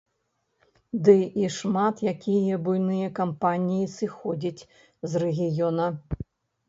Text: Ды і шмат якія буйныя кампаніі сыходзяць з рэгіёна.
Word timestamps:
Ды 1.07 1.13
і 1.41 1.45
шмат 1.57 1.95
якія 2.13 2.57
буйныя 2.67 3.11
кампаніі 3.21 3.93
сыходзяць 3.97 4.67
з 5.13 5.23
рэгіёна. 5.25 5.87